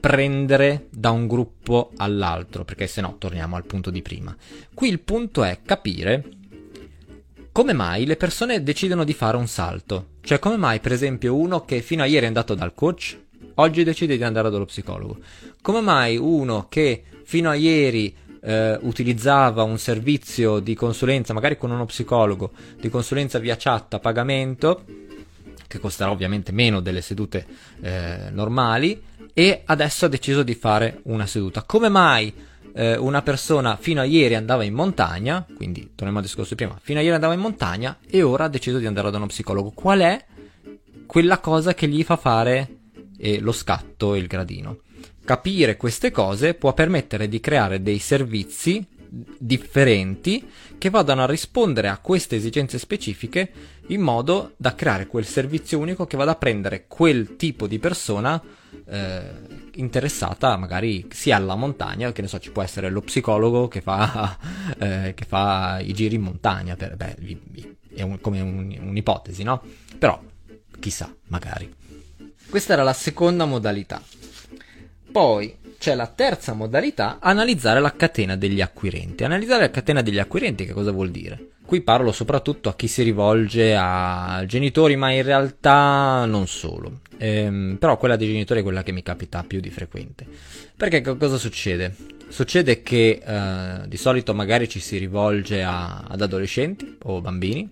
prendere 0.00 0.88
da 0.90 1.10
un 1.10 1.26
gruppo 1.26 1.92
all'altro, 1.96 2.64
perché 2.64 2.86
se 2.86 3.00
no 3.00 3.16
torniamo 3.18 3.56
al 3.56 3.64
punto 3.64 3.90
di 3.90 4.02
prima. 4.02 4.34
Qui 4.72 4.88
il 4.88 5.00
punto 5.00 5.44
è 5.44 5.60
capire 5.64 6.24
come 7.52 7.72
mai 7.72 8.04
le 8.04 8.16
persone 8.16 8.62
decidono 8.62 9.04
di 9.04 9.12
fare 9.12 9.36
un 9.36 9.46
salto? 9.46 10.08
Cioè, 10.22 10.40
come 10.40 10.56
mai, 10.56 10.80
per 10.80 10.92
esempio, 10.92 11.36
uno 11.36 11.64
che 11.64 11.82
fino 11.82 12.02
a 12.02 12.06
ieri 12.06 12.24
è 12.24 12.26
andato 12.26 12.54
dal 12.54 12.74
coach, 12.74 13.16
oggi 13.54 13.84
decide 13.84 14.16
di 14.16 14.24
andare 14.24 14.50
dallo 14.50 14.64
psicologo? 14.64 15.18
Come 15.62 15.80
mai 15.80 16.16
uno 16.16 16.66
che 16.68 17.04
fino 17.22 17.50
a 17.50 17.54
ieri 17.54 18.14
eh, 18.44 18.78
utilizzava 18.82 19.62
un 19.62 19.78
servizio 19.78 20.58
di 20.58 20.74
consulenza, 20.74 21.32
magari 21.32 21.56
con 21.56 21.70
uno 21.70 21.86
psicologo, 21.86 22.52
di 22.78 22.88
consulenza 22.88 23.38
via 23.38 23.56
chat 23.58 23.94
a 23.94 23.98
pagamento, 23.98 24.84
che 25.66 25.78
costerà 25.78 26.10
ovviamente 26.10 26.52
meno 26.52 26.80
delle 26.80 27.00
sedute 27.00 27.46
eh, 27.80 28.28
normali, 28.30 29.02
e 29.32 29.62
adesso 29.64 30.04
ha 30.04 30.08
deciso 30.08 30.42
di 30.42 30.54
fare 30.54 31.00
una 31.04 31.26
seduta? 31.26 31.62
Come 31.62 31.88
mai? 31.88 32.32
eh, 32.74 32.96
una 32.96 33.22
persona 33.22 33.76
fino 33.76 34.00
a 34.00 34.04
ieri 34.04 34.34
andava 34.34 34.64
in 34.64 34.74
montagna, 34.74 35.46
quindi 35.56 35.92
torniamo 35.94 36.18
al 36.18 36.24
discorso 36.24 36.54
di 36.54 36.64
prima, 36.64 36.78
fino 36.82 36.98
a 36.98 37.02
ieri 37.02 37.14
andava 37.14 37.34
in 37.34 37.40
montagna 37.40 37.98
e 38.06 38.22
ora 38.22 38.44
ha 38.44 38.48
deciso 38.48 38.78
di 38.78 38.86
andare 38.86 39.10
da 39.10 39.16
uno 39.16 39.26
psicologo. 39.26 39.70
Qual 39.70 40.00
è 40.00 40.24
quella 41.06 41.38
cosa 41.38 41.74
che 41.74 41.86
gli 41.88 42.02
fa 42.02 42.16
fare 42.16 42.78
eh, 43.16 43.38
lo 43.40 43.52
scatto 43.52 44.14
e 44.14 44.18
il 44.18 44.26
gradino? 44.26 44.78
Capire 45.24 45.76
queste 45.76 46.10
cose 46.10 46.54
può 46.54 46.74
permettere 46.74 47.28
di 47.28 47.40
creare 47.40 47.82
dei 47.82 47.98
servizi 47.98 48.86
differenti 49.38 50.46
che 50.76 50.90
vadano 50.90 51.22
a 51.22 51.26
rispondere 51.26 51.88
a 51.88 51.98
queste 51.98 52.36
esigenze 52.36 52.78
specifiche 52.78 53.52
in 53.88 54.00
modo 54.00 54.52
da 54.56 54.74
creare 54.74 55.06
quel 55.06 55.24
servizio 55.24 55.78
unico 55.78 56.06
che 56.06 56.16
vada 56.16 56.32
a 56.32 56.36
prendere 56.36 56.86
quel 56.88 57.36
tipo 57.36 57.66
di 57.66 57.78
persona 57.78 58.42
eh, 58.86 59.22
interessata 59.76 60.56
magari 60.56 61.06
sia 61.10 61.36
alla 61.36 61.54
montagna, 61.54 62.12
che 62.12 62.22
ne 62.22 62.28
so, 62.28 62.38
ci 62.38 62.50
può 62.50 62.62
essere 62.62 62.90
lo 62.90 63.00
psicologo 63.00 63.68
che 63.68 63.80
fa, 63.80 64.36
eh, 64.78 65.12
che 65.14 65.24
fa 65.24 65.80
i 65.80 65.92
giri 65.92 66.16
in 66.16 66.22
montagna, 66.22 66.76
per, 66.76 66.96
beh, 66.96 67.16
è 67.94 68.02
un, 68.02 68.20
come 68.20 68.40
un, 68.40 68.76
un'ipotesi, 68.78 69.42
no? 69.42 69.62
Però, 69.98 70.20
chissà, 70.80 71.14
magari. 71.28 71.72
Questa 72.48 72.72
era 72.72 72.82
la 72.82 72.92
seconda 72.92 73.44
modalità. 73.44 74.02
Poi 75.14 75.54
c'è 75.78 75.94
la 75.94 76.08
terza 76.08 76.54
modalità, 76.54 77.18
analizzare 77.20 77.78
la 77.78 77.94
catena 77.94 78.34
degli 78.34 78.60
acquirenti. 78.60 79.22
Analizzare 79.22 79.60
la 79.60 79.70
catena 79.70 80.02
degli 80.02 80.18
acquirenti 80.18 80.66
che 80.66 80.72
cosa 80.72 80.90
vuol 80.90 81.12
dire? 81.12 81.50
Qui 81.64 81.82
parlo 81.82 82.10
soprattutto 82.10 82.68
a 82.68 82.74
chi 82.74 82.88
si 82.88 83.04
rivolge 83.04 83.76
a 83.78 84.42
genitori, 84.44 84.96
ma 84.96 85.12
in 85.12 85.22
realtà 85.22 86.24
non 86.24 86.48
solo. 86.48 87.02
Ehm, 87.18 87.76
però 87.78 87.96
quella 87.96 88.16
dei 88.16 88.26
genitori 88.26 88.58
è 88.58 88.62
quella 88.64 88.82
che 88.82 88.90
mi 88.90 89.04
capita 89.04 89.44
più 89.44 89.60
di 89.60 89.70
frequente. 89.70 90.26
Perché 90.76 91.00
cosa 91.00 91.36
succede? 91.36 91.94
Succede 92.26 92.82
che 92.82 93.22
eh, 93.24 93.86
di 93.86 93.96
solito 93.96 94.34
magari 94.34 94.68
ci 94.68 94.80
si 94.80 94.98
rivolge 94.98 95.62
a, 95.62 96.06
ad 96.08 96.22
adolescenti 96.22 96.98
o 97.04 97.20
bambini. 97.20 97.70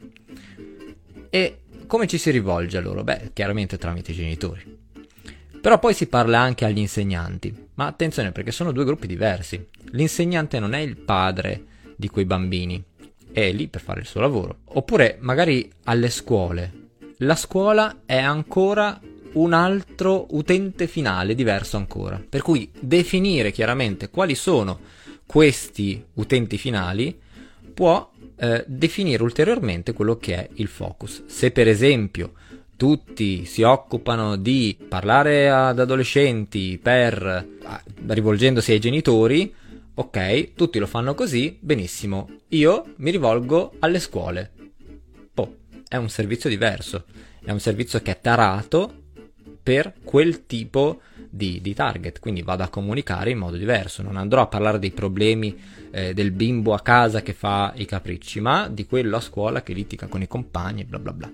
E 1.28 1.58
come 1.88 2.06
ci 2.06 2.18
si 2.18 2.30
rivolge 2.30 2.76
a 2.76 2.80
loro? 2.80 3.02
Beh, 3.02 3.30
chiaramente 3.32 3.78
tramite 3.78 4.12
i 4.12 4.14
genitori. 4.14 4.81
Però 5.62 5.78
poi 5.78 5.94
si 5.94 6.08
parla 6.08 6.40
anche 6.40 6.64
agli 6.64 6.80
insegnanti. 6.80 7.68
Ma 7.74 7.86
attenzione 7.86 8.32
perché 8.32 8.50
sono 8.50 8.72
due 8.72 8.84
gruppi 8.84 9.06
diversi. 9.06 9.64
L'insegnante 9.92 10.58
non 10.58 10.74
è 10.74 10.80
il 10.80 10.96
padre 10.96 11.64
di 11.94 12.08
quei 12.08 12.24
bambini, 12.24 12.82
è 13.30 13.52
lì 13.52 13.68
per 13.68 13.80
fare 13.80 14.00
il 14.00 14.06
suo 14.06 14.20
lavoro. 14.20 14.58
Oppure 14.64 15.18
magari 15.20 15.70
alle 15.84 16.10
scuole. 16.10 16.72
La 17.18 17.36
scuola 17.36 18.00
è 18.04 18.18
ancora 18.18 19.00
un 19.34 19.52
altro 19.52 20.26
utente 20.30 20.88
finale 20.88 21.36
diverso 21.36 21.76
ancora. 21.76 22.20
Per 22.28 22.42
cui 22.42 22.68
definire 22.80 23.52
chiaramente 23.52 24.10
quali 24.10 24.34
sono 24.34 24.80
questi 25.24 26.04
utenti 26.14 26.58
finali 26.58 27.16
può 27.72 28.10
eh, 28.34 28.64
definire 28.66 29.22
ulteriormente 29.22 29.92
quello 29.92 30.16
che 30.16 30.34
è 30.34 30.48
il 30.54 30.66
focus. 30.66 31.22
Se 31.26 31.52
per 31.52 31.68
esempio 31.68 32.32
tutti 32.82 33.44
si 33.44 33.62
occupano 33.62 34.34
di 34.34 34.76
parlare 34.88 35.48
ad 35.48 35.78
adolescenti 35.78 36.80
per 36.82 37.46
rivolgendosi 38.08 38.72
ai 38.72 38.80
genitori, 38.80 39.54
ok, 39.94 40.54
tutti 40.54 40.80
lo 40.80 40.88
fanno 40.88 41.14
così, 41.14 41.56
benissimo. 41.60 42.40
Io 42.48 42.94
mi 42.96 43.12
rivolgo 43.12 43.74
alle 43.78 44.00
scuole. 44.00 44.50
Boh, 45.32 45.58
è 45.86 45.94
un 45.94 46.08
servizio 46.08 46.50
diverso, 46.50 47.04
è 47.44 47.52
un 47.52 47.60
servizio 47.60 48.02
che 48.02 48.10
è 48.10 48.20
tarato 48.20 48.92
per 49.62 49.94
quel 50.02 50.46
tipo 50.46 51.02
di, 51.30 51.60
di, 51.60 51.74
target, 51.74 52.18
quindi 52.18 52.42
vado 52.42 52.64
a 52.64 52.68
comunicare 52.68 53.30
in 53.30 53.38
modo 53.38 53.56
diverso, 53.56 54.02
non 54.02 54.16
andrò 54.16 54.40
a 54.40 54.48
parlare 54.48 54.80
dei 54.80 54.90
problemi 54.90 55.56
eh, 55.92 56.14
del 56.14 56.32
bimbo 56.32 56.74
a 56.74 56.80
casa 56.80 57.22
che 57.22 57.32
fa 57.32 57.72
i 57.76 57.84
capricci, 57.84 58.40
ma 58.40 58.66
di 58.66 58.86
quello 58.86 59.18
a 59.18 59.20
scuola 59.20 59.62
che 59.62 59.72
litiga 59.72 60.08
con 60.08 60.20
i 60.20 60.26
compagni, 60.26 60.82
bla 60.82 60.98
bla 60.98 61.12
bla. 61.12 61.32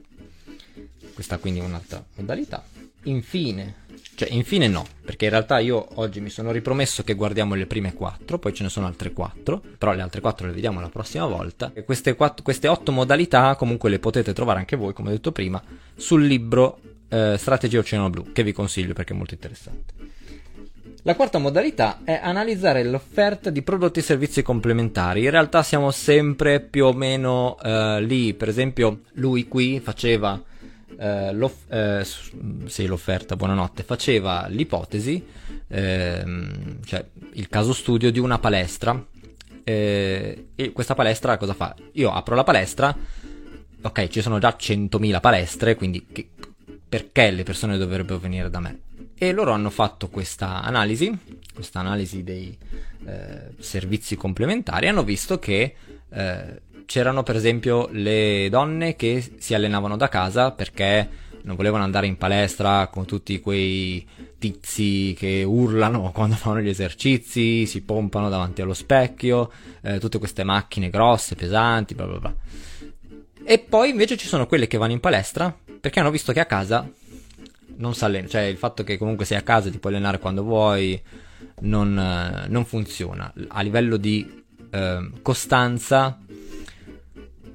Questa 1.18 1.38
quindi 1.38 1.58
è 1.58 1.64
un'altra 1.64 2.00
modalità. 2.14 2.62
Infine, 3.02 3.75
cioè 4.14 4.28
infine 4.30 4.68
no, 4.68 4.87
perché 5.04 5.25
in 5.25 5.32
realtà 5.32 5.58
io 5.58 5.84
oggi 5.94 6.20
mi 6.20 6.30
sono 6.30 6.52
ripromesso 6.52 7.02
che 7.02 7.14
guardiamo 7.14 7.56
le 7.56 7.66
prime 7.66 7.92
quattro, 7.92 8.38
poi 8.38 8.54
ce 8.54 8.62
ne 8.62 8.68
sono 8.68 8.87
altre 8.87 9.12
quattro, 9.12 9.60
però 9.78 9.94
le 9.94 10.02
altre 10.02 10.20
quattro 10.20 10.46
le 10.46 10.52
vediamo 10.52 10.80
la 10.80 10.88
prossima 10.88 11.26
volta. 11.26 11.72
E 11.75 11.82
queste, 11.82 12.14
quattro, 12.14 12.44
queste 12.44 12.68
otto 12.68 12.92
modalità 12.92 13.56
comunque 13.56 13.90
le 13.90 13.98
potete 13.98 14.32
trovare 14.32 14.60
anche 14.60 14.76
voi, 14.76 14.92
come 14.92 15.08
ho 15.08 15.10
detto 15.10 15.32
prima, 15.32 15.60
sul 15.96 16.25
libro 16.25 16.78
eh, 17.08 17.34
Strategia 17.37 17.80
Oceano 17.80 18.10
Blu, 18.10 18.30
che 18.30 18.44
vi 18.44 18.52
consiglio 18.52 18.92
perché 18.92 19.12
è 19.12 19.16
molto 19.16 19.34
interessante. 19.34 19.94
La 21.02 21.16
quarta 21.16 21.38
modalità 21.38 21.98
è 22.04 22.20
analizzare 22.22 22.84
l'offerta 22.84 23.50
di 23.50 23.62
prodotti 23.62 23.98
e 23.98 24.02
servizi 24.02 24.42
complementari. 24.42 25.25
In 25.25 25.30
realtà 25.30 25.64
siamo 25.64 25.90
sempre 25.90 26.60
più 26.60 26.84
o 26.84 26.92
meno 26.92 27.58
eh, 27.60 28.00
lì. 28.02 28.34
Per 28.34 28.48
esempio, 28.48 29.00
lui 29.14 29.48
qui 29.48 29.80
faceva 29.80 30.40
eh, 30.99 31.33
l'off- 31.33 31.73
eh, 31.73 32.05
sì, 32.67 32.87
l'offerta, 32.87 33.37
buonanotte, 33.37 33.85
faceva 33.85 34.47
l'ipotesi, 34.49 35.25
ehm, 35.69 36.83
cioè 36.85 37.05
il 37.35 37.49
caso 37.49 37.73
studio 37.73 38.11
di 38.11 38.19
una 38.19 38.38
palestra. 38.38 39.07
Eh, 39.62 40.47
e 40.55 40.73
questa 40.73 40.95
palestra 40.95 41.37
cosa 41.37 41.55
fa? 41.55 41.75
Io 41.93 42.11
apro 42.11 42.35
la 42.35 42.43
palestra, 42.43 42.97
ok, 43.81 44.09
ci 44.09 44.23
sono 44.23 44.38
già 44.38 44.57
100.000 44.59 45.21
palestre, 45.21 45.76
quindi 45.76 46.07
che, 46.11 46.28
perché 46.88 47.31
le 47.31 47.45
persone 47.45 47.78
dovrebbero 47.78 48.19
venire 48.19 48.50
da 48.50 48.61
me? 48.61 48.81
E 49.17 49.33
loro 49.33 49.52
hanno 49.52 49.71
fatto 49.71 50.09
questa 50.09 50.62
analisi, 50.62 51.17
questa 51.52 51.81
analisi 51.81 52.25
dei 52.25 52.57
eh, 53.07 53.50
servizi 53.59 54.17
complementari, 54.17 54.88
hanno 54.88 55.05
visto 55.05 55.38
che 55.38 55.75
eh, 56.11 56.61
c'erano 56.88 57.23
per 57.23 57.37
esempio 57.37 57.90
le 57.92 58.49
donne 58.49 58.97
che 58.97 59.35
si 59.37 59.52
allenavano 59.52 59.99
da 59.99 60.09
casa 60.09 60.52
perché 60.52 61.07
non 61.42 61.54
volevano 61.54 61.85
andare 61.85 62.07
in 62.07 62.16
palestra 62.16 62.87
con 62.87 63.04
tutti 63.04 63.40
quei 63.40 64.07
tizi 64.38 65.14
che 65.14 65.45
urlano 65.47 66.11
quando 66.16 66.37
fanno 66.37 66.62
gli 66.62 66.68
esercizi, 66.71 67.66
si 67.66 67.83
pompano 67.83 68.30
davanti 68.30 68.62
allo 68.62 68.73
specchio, 68.73 69.52
eh, 69.83 69.99
tutte 69.99 70.16
queste 70.16 70.45
macchine 70.45 70.88
grosse, 70.88 71.35
pesanti, 71.35 71.95
bla 71.95 72.07
bla 72.07 72.18
bla. 72.21 72.35
E 73.45 73.59
poi 73.59 73.90
invece 73.90 74.16
ci 74.16 74.26
sono 74.26 74.47
quelle 74.47 74.66
che 74.66 74.78
vanno 74.78 74.92
in 74.92 75.00
palestra 75.00 75.54
perché 75.78 76.00
hanno 76.00 76.11
visto 76.11 76.33
che 76.33 76.40
a 76.40 76.47
casa 76.47 76.90
non 77.76 77.95
si 77.95 78.04
allena, 78.04 78.28
cioè 78.28 78.42
il 78.42 78.57
fatto 78.57 78.83
che 78.83 78.97
comunque 78.97 79.26
sei 79.26 79.37
a 79.37 79.42
casa 79.42 79.68
e 79.68 79.73
ti 79.73 79.78
puoi 79.78 79.92
allenare 79.92 80.18
quando 80.18 80.42
vuoi 80.42 80.99
non, 81.61 81.99
eh, 81.99 82.49
non 82.49 82.64
funziona. 82.64 83.30
A 83.49 83.61
livello 83.61 83.99
di 83.99 84.45
eh, 84.71 85.11
costanza 85.21 86.18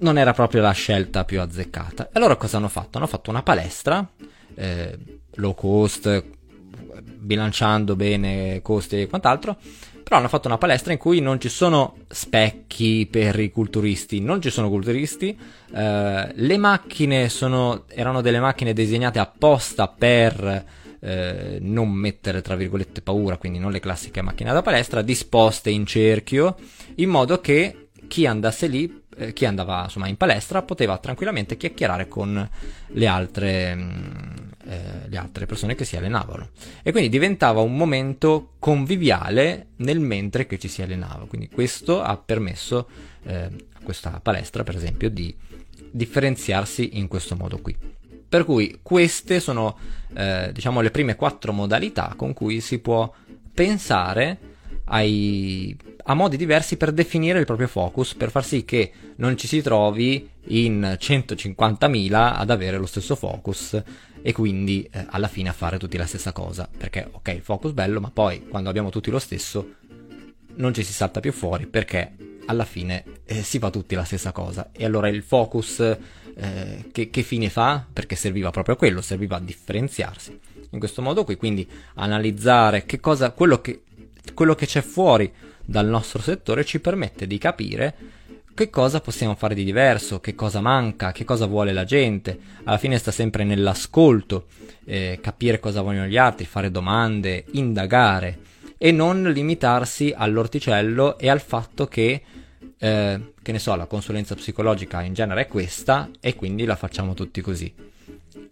non 0.03 0.17
era 0.17 0.33
proprio 0.33 0.61
la 0.61 0.71
scelta 0.71 1.23
più 1.23 1.41
azzeccata. 1.41 2.09
Allora 2.11 2.35
cosa 2.35 2.57
hanno 2.57 2.67
fatto? 2.67 2.97
Hanno 2.97 3.07
fatto 3.07 3.29
una 3.29 3.41
palestra 3.41 4.07
eh, 4.55 4.97
low 5.35 5.55
cost, 5.55 6.23
bilanciando 7.01 7.95
bene 7.95 8.61
costi 8.61 9.01
e 9.01 9.07
quant'altro, 9.07 9.57
però 10.03 10.17
hanno 10.17 10.27
fatto 10.27 10.47
una 10.47 10.57
palestra 10.57 10.91
in 10.91 10.99
cui 10.99 11.21
non 11.21 11.39
ci 11.39 11.49
sono 11.49 11.95
specchi 12.09 13.07
per 13.09 13.39
i 13.39 13.49
culturisti, 13.49 14.19
non 14.19 14.41
ci 14.41 14.49
sono 14.49 14.69
culturisti, 14.69 15.37
eh, 15.73 16.31
le 16.33 16.57
macchine 16.57 17.29
sono, 17.29 17.85
erano 17.87 18.21
delle 18.21 18.41
macchine 18.41 18.73
disegnate 18.73 19.19
apposta 19.19 19.87
per 19.87 20.65
eh, 20.99 21.57
non 21.61 21.89
mettere 21.89 22.41
tra 22.41 22.55
virgolette 22.55 23.01
paura, 23.01 23.37
quindi 23.37 23.59
non 23.59 23.71
le 23.71 23.79
classiche 23.79 24.21
macchine 24.21 24.51
da 24.51 24.61
palestra, 24.61 25.01
disposte 25.01 25.69
in 25.69 25.85
cerchio, 25.85 26.57
in 26.95 27.09
modo 27.09 27.39
che 27.39 27.82
chi 28.13 28.27
andasse 28.27 28.67
lì 28.67 29.01
eh, 29.17 29.33
chi 29.33 29.45
andava 29.45 29.85
insomma 29.85 30.07
in 30.07 30.17
palestra 30.17 30.61
poteva 30.61 30.99
tranquillamente 30.99 31.57
chiacchierare 31.57 32.07
con 32.07 32.47
le 32.85 33.07
altre, 33.07 33.73
mm, 33.73 33.91
eh, 34.67 35.07
le 35.07 35.17
altre 35.17 35.47
persone 35.47 35.73
che 35.73 35.83
si 35.83 35.97
allenavano. 35.97 36.49
E 36.83 36.91
quindi 36.91 37.09
diventava 37.09 37.61
un 37.61 37.75
momento 37.75 38.51
conviviale 38.59 39.69
nel 39.77 39.99
mentre 39.99 40.45
che 40.45 40.59
ci 40.59 40.67
si 40.67 40.83
allenava. 40.83 41.25
Quindi 41.25 41.49
questo 41.49 42.03
ha 42.03 42.15
permesso 42.17 42.87
eh, 43.23 43.35
a 43.45 43.79
questa 43.81 44.19
palestra 44.21 44.61
per 44.61 44.75
esempio 44.75 45.09
di 45.09 45.35
differenziarsi 45.89 46.99
in 46.99 47.07
questo 47.07 47.35
modo 47.35 47.57
qui. 47.61 47.75
Per 48.29 48.45
cui 48.45 48.77
queste 48.83 49.39
sono 49.39 49.75
eh, 50.13 50.51
diciamo 50.53 50.81
le 50.81 50.91
prime 50.91 51.15
quattro 51.15 51.51
modalità 51.51 52.13
con 52.15 52.33
cui 52.33 52.61
si 52.61 52.77
può 52.77 53.11
pensare 53.51 54.52
ai, 54.85 55.75
a 56.03 56.13
modi 56.13 56.37
diversi 56.37 56.77
per 56.77 56.91
definire 56.91 57.39
il 57.39 57.45
proprio 57.45 57.67
focus, 57.67 58.15
per 58.15 58.31
far 58.31 58.45
sì 58.45 58.65
che 58.65 58.91
non 59.17 59.37
ci 59.37 59.47
si 59.47 59.61
trovi 59.61 60.29
in 60.47 60.97
150.000 60.99 62.13
ad 62.13 62.49
avere 62.49 62.77
lo 62.77 62.85
stesso 62.85 63.15
focus 63.15 63.81
e 64.21 64.31
quindi 64.31 64.87
eh, 64.91 65.05
alla 65.09 65.27
fine 65.27 65.49
a 65.49 65.53
fare 65.53 65.77
tutti 65.77 65.97
la 65.97 66.05
stessa 66.05 66.31
cosa. 66.31 66.69
Perché 66.75 67.07
ok, 67.11 67.27
il 67.29 67.41
focus 67.41 67.71
bello, 67.71 67.99
ma 67.99 68.11
poi 68.11 68.47
quando 68.47 68.69
abbiamo 68.69 68.89
tutti 68.89 69.09
lo 69.09 69.19
stesso 69.19 69.75
non 70.55 70.73
ci 70.73 70.83
si 70.83 70.93
salta 70.93 71.19
più 71.19 71.31
fuori 71.31 71.65
perché 71.65 72.11
alla 72.45 72.65
fine 72.65 73.03
eh, 73.25 73.41
si 73.41 73.59
fa 73.59 73.69
tutti 73.69 73.95
la 73.95 74.03
stessa 74.03 74.31
cosa. 74.31 74.69
E 74.71 74.85
allora 74.85 75.07
il 75.07 75.23
focus 75.23 75.79
eh, 76.35 76.89
che, 76.91 77.09
che 77.09 77.23
fine 77.23 77.49
fa? 77.49 77.85
Perché 77.91 78.15
serviva 78.15 78.49
proprio 78.49 78.75
a 78.75 78.77
quello, 78.77 79.01
serviva 79.01 79.37
a 79.37 79.41
differenziarsi. 79.41 80.39
In 80.71 80.79
questo 80.79 81.01
modo 81.01 81.23
qui, 81.23 81.35
quindi 81.35 81.67
analizzare 81.95 82.85
che 82.85 82.99
cosa, 82.99 83.31
quello 83.31 83.61
che 83.61 83.83
quello 84.33 84.55
che 84.55 84.65
c'è 84.65 84.81
fuori 84.81 85.31
dal 85.65 85.87
nostro 85.87 86.21
settore 86.21 86.65
ci 86.65 86.79
permette 86.79 87.27
di 87.27 87.37
capire 87.37 87.95
che 88.53 88.69
cosa 88.69 89.01
possiamo 89.01 89.35
fare 89.35 89.55
di 89.55 89.63
diverso, 89.63 90.19
che 90.19 90.35
cosa 90.35 90.61
manca, 90.61 91.11
che 91.11 91.23
cosa 91.23 91.47
vuole 91.47 91.73
la 91.73 91.85
gente. 91.85 92.37
Alla 92.63 92.77
fine 92.77 92.97
sta 92.97 93.11
sempre 93.11 93.43
nell'ascolto, 93.43 94.45
eh, 94.85 95.19
capire 95.21 95.59
cosa 95.59 95.81
vogliono 95.81 96.05
gli 96.05 96.17
altri, 96.17 96.45
fare 96.45 96.69
domande, 96.69 97.45
indagare 97.51 98.51
e 98.77 98.91
non 98.91 99.23
limitarsi 99.23 100.13
all'orticello 100.15 101.17
e 101.17 101.29
al 101.29 101.41
fatto 101.41 101.87
che, 101.87 102.21
eh, 102.77 103.33
che 103.41 103.51
ne 103.51 103.59
so, 103.59 103.75
la 103.75 103.85
consulenza 103.87 104.35
psicologica 104.35 105.01
in 105.01 105.13
genere 105.13 105.41
è 105.41 105.47
questa 105.47 106.09
e 106.19 106.35
quindi 106.35 106.65
la 106.65 106.75
facciamo 106.75 107.13
tutti 107.13 107.41
così. 107.41 107.73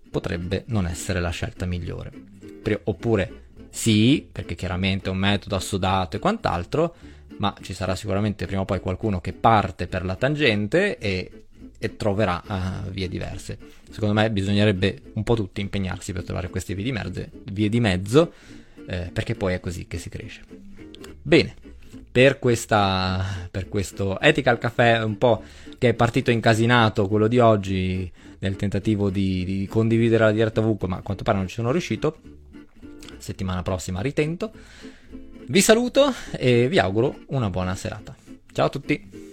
Potrebbe 0.09 0.63
non 0.67 0.87
essere 0.87 1.19
la 1.19 1.29
scelta 1.29 1.65
migliore. 1.65 2.11
Oppure 2.85 3.49
sì, 3.71 4.27
perché 4.29 4.53
chiaramente 4.53 5.09
è 5.09 5.11
un 5.11 5.17
metodo 5.17 5.55
assodato 5.55 6.17
e 6.17 6.19
quant'altro, 6.19 6.93
ma 7.37 7.55
ci 7.61 7.73
sarà 7.73 7.95
sicuramente 7.95 8.45
prima 8.45 8.61
o 8.61 8.65
poi 8.65 8.81
qualcuno 8.81 9.21
che 9.21 9.31
parte 9.31 9.87
per 9.87 10.03
la 10.03 10.15
tangente 10.15 10.97
e, 10.97 11.45
e 11.79 11.95
troverà 11.95 12.43
uh, 12.45 12.89
vie 12.91 13.07
diverse. 13.07 13.57
Secondo 13.89 14.13
me 14.13 14.29
bisognerebbe 14.29 15.01
un 15.13 15.23
po' 15.23 15.35
tutti 15.35 15.61
impegnarsi 15.61 16.11
per 16.11 16.23
trovare 16.23 16.49
queste 16.49 16.75
vie 16.75 16.83
di, 16.83 16.91
merze, 16.91 17.31
vie 17.45 17.69
di 17.69 17.79
mezzo, 17.79 18.33
eh, 18.85 19.09
perché 19.11 19.35
poi 19.35 19.53
è 19.53 19.59
così 19.61 19.87
che 19.87 19.97
si 19.97 20.09
cresce. 20.09 20.41
Bene, 21.21 21.55
per, 22.11 22.39
questa, 22.39 23.47
per 23.49 23.69
questo 23.69 24.19
Ethical 24.19 24.57
Café 24.57 24.97
un 24.97 25.17
po' 25.17 25.43
che 25.77 25.89
è 25.89 25.93
partito 25.93 26.29
incasinato 26.29 27.07
quello 27.07 27.27
di 27.27 27.39
oggi 27.39 28.11
nel 28.39 28.57
tentativo 28.57 29.09
di, 29.09 29.45
di 29.45 29.65
condividere 29.67 30.25
la 30.25 30.31
diretta 30.31 30.59
ovunque, 30.59 30.89
ma 30.89 30.97
a 30.97 31.01
quanto 31.01 31.23
pare 31.23 31.37
non 31.37 31.47
ci 31.47 31.55
sono 31.55 31.71
riuscito 31.71 32.40
settimana 33.21 33.61
prossima 33.61 34.01
ritento. 34.01 34.51
Vi 35.47 35.61
saluto 35.61 36.13
e 36.31 36.67
vi 36.67 36.79
auguro 36.79 37.23
una 37.27 37.49
buona 37.49 37.75
serata. 37.75 38.15
Ciao 38.51 38.65
a 38.65 38.69
tutti! 38.69 39.30